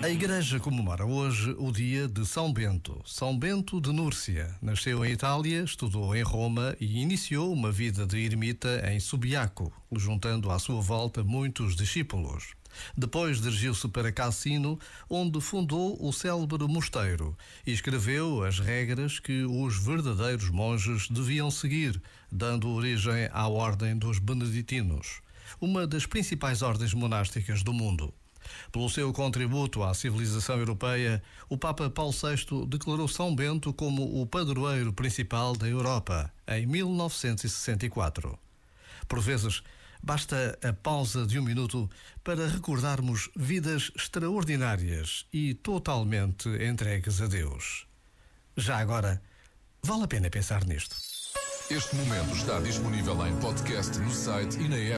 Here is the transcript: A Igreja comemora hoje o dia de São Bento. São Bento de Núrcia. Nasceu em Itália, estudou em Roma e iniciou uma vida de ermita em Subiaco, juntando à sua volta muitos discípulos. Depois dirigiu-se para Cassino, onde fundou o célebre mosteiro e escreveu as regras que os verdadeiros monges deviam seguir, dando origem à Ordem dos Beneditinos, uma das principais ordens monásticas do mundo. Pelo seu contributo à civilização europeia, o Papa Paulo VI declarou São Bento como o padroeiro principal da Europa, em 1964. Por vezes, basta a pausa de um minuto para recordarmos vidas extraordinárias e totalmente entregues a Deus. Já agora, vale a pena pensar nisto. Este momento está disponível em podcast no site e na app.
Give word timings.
A 0.00 0.08
Igreja 0.08 0.60
comemora 0.60 1.04
hoje 1.04 1.56
o 1.58 1.72
dia 1.72 2.06
de 2.06 2.24
São 2.24 2.52
Bento. 2.52 3.02
São 3.04 3.36
Bento 3.36 3.80
de 3.80 3.92
Núrcia. 3.92 4.54
Nasceu 4.62 5.04
em 5.04 5.10
Itália, 5.10 5.64
estudou 5.64 6.14
em 6.14 6.22
Roma 6.22 6.76
e 6.80 7.00
iniciou 7.02 7.52
uma 7.52 7.72
vida 7.72 8.06
de 8.06 8.24
ermita 8.24 8.80
em 8.92 9.00
Subiaco, 9.00 9.72
juntando 9.92 10.52
à 10.52 10.58
sua 10.60 10.80
volta 10.80 11.24
muitos 11.24 11.74
discípulos. 11.74 12.54
Depois 12.96 13.40
dirigiu-se 13.40 13.88
para 13.88 14.12
Cassino, 14.12 14.78
onde 15.10 15.40
fundou 15.40 15.98
o 16.00 16.12
célebre 16.12 16.64
mosteiro 16.68 17.36
e 17.66 17.72
escreveu 17.72 18.44
as 18.44 18.60
regras 18.60 19.18
que 19.18 19.42
os 19.44 19.84
verdadeiros 19.84 20.48
monges 20.48 21.08
deviam 21.08 21.50
seguir, 21.50 22.00
dando 22.30 22.68
origem 22.68 23.28
à 23.32 23.48
Ordem 23.48 23.98
dos 23.98 24.20
Beneditinos, 24.20 25.20
uma 25.60 25.88
das 25.88 26.06
principais 26.06 26.62
ordens 26.62 26.94
monásticas 26.94 27.64
do 27.64 27.72
mundo. 27.72 28.14
Pelo 28.72 28.88
seu 28.88 29.12
contributo 29.12 29.82
à 29.82 29.94
civilização 29.94 30.58
europeia, 30.58 31.22
o 31.48 31.56
Papa 31.56 31.88
Paulo 31.90 32.12
VI 32.12 32.66
declarou 32.66 33.08
São 33.08 33.34
Bento 33.34 33.72
como 33.72 34.20
o 34.20 34.26
padroeiro 34.26 34.92
principal 34.92 35.56
da 35.56 35.68
Europa, 35.68 36.32
em 36.46 36.66
1964. 36.66 38.38
Por 39.06 39.20
vezes, 39.20 39.62
basta 40.02 40.58
a 40.62 40.72
pausa 40.72 41.26
de 41.26 41.38
um 41.38 41.42
minuto 41.42 41.88
para 42.22 42.48
recordarmos 42.48 43.30
vidas 43.36 43.90
extraordinárias 43.96 45.26
e 45.32 45.54
totalmente 45.54 46.48
entregues 46.62 47.20
a 47.20 47.26
Deus. 47.26 47.86
Já 48.56 48.78
agora, 48.78 49.22
vale 49.82 50.04
a 50.04 50.08
pena 50.08 50.30
pensar 50.30 50.64
nisto. 50.64 50.96
Este 51.70 51.94
momento 51.96 52.34
está 52.34 52.58
disponível 52.60 53.26
em 53.26 53.36
podcast 53.40 53.98
no 53.98 54.10
site 54.10 54.58
e 54.58 54.68
na 54.68 54.76
app. 54.76 54.96